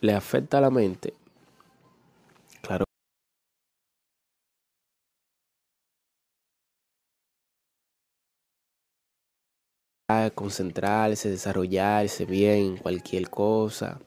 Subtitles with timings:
[0.00, 1.14] Le afecta a la mente,
[2.60, 2.84] claro.
[10.34, 14.00] concentrarse, desarrollarse bien en cualquier cosa.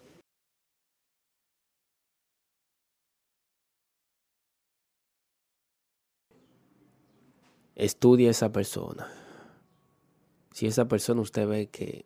[7.76, 9.08] Estudie a esa persona.
[10.54, 12.06] Si esa persona usted ve que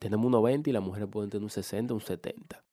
[0.00, 2.64] tenemos un 90 y las mujeres pueden tener un 60, un 70.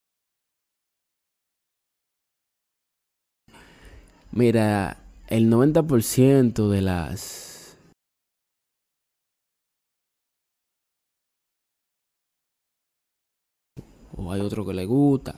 [4.32, 7.78] Mira, el 90% de las...
[14.16, 15.38] O hay otro que le gusta.